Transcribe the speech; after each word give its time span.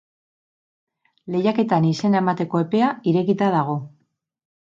Lehiaketan 1.35 1.85
izena 1.89 2.21
emateko 2.25 2.61
epea 2.65 2.87
irekita 3.13 3.51
dago. 3.57 3.77